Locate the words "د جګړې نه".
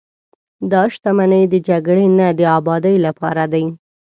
1.49-2.27